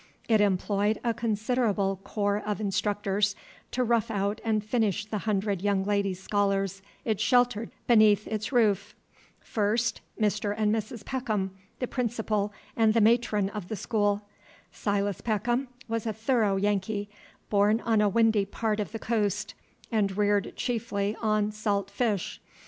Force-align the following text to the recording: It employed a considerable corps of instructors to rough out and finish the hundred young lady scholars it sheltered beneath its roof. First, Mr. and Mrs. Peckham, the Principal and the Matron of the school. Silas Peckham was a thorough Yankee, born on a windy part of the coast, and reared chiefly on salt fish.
It 0.27 0.41
employed 0.41 0.99
a 1.03 1.13
considerable 1.13 1.97
corps 2.03 2.41
of 2.43 2.59
instructors 2.59 3.35
to 3.69 3.83
rough 3.83 4.09
out 4.09 4.41
and 4.43 4.65
finish 4.65 5.05
the 5.05 5.19
hundred 5.29 5.61
young 5.61 5.83
lady 5.83 6.15
scholars 6.15 6.81
it 7.05 7.19
sheltered 7.19 7.69
beneath 7.85 8.27
its 8.27 8.51
roof. 8.51 8.95
First, 9.41 10.01
Mr. 10.19 10.55
and 10.57 10.73
Mrs. 10.73 11.05
Peckham, 11.05 11.55
the 11.77 11.85
Principal 11.85 12.51
and 12.75 12.95
the 12.95 12.99
Matron 12.99 13.49
of 13.51 13.67
the 13.67 13.75
school. 13.75 14.23
Silas 14.71 15.21
Peckham 15.21 15.67
was 15.87 16.07
a 16.07 16.13
thorough 16.13 16.55
Yankee, 16.55 17.07
born 17.51 17.79
on 17.81 18.01
a 18.01 18.09
windy 18.09 18.45
part 18.45 18.79
of 18.79 18.93
the 18.93 18.97
coast, 18.97 19.53
and 19.91 20.17
reared 20.17 20.55
chiefly 20.55 21.15
on 21.21 21.51
salt 21.51 21.91
fish. 21.91 22.41